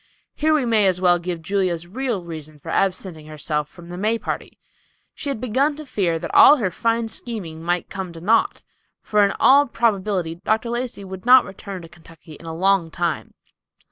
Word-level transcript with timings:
Here 0.33 0.51
we 0.55 0.65
may 0.65 0.87
as 0.87 0.99
well 0.99 1.19
give 1.19 1.43
Julia's 1.43 1.85
real 1.85 2.23
reason 2.25 2.57
for 2.57 2.69
absenting 2.71 3.27
herself 3.27 3.69
from 3.69 3.89
the 3.89 3.99
May 3.99 4.17
party. 4.17 4.57
She 5.13 5.29
had 5.29 5.39
begun 5.39 5.75
to 5.75 5.85
fear 5.85 6.17
that 6.17 6.33
all 6.33 6.55
her 6.57 6.71
fine 6.71 7.07
scheming 7.07 7.61
might 7.61 7.87
come 7.91 8.11
to 8.13 8.19
naught; 8.19 8.63
for 9.03 9.23
in 9.23 9.31
all 9.39 9.67
probability 9.67 10.33
Dr. 10.43 10.71
Lacey 10.71 11.03
would 11.03 11.27
not 11.27 11.45
return 11.45 11.83
to 11.83 11.87
Kentucky 11.87 12.33
in 12.33 12.47
a 12.47 12.55
long 12.55 12.89
time. 12.89 13.35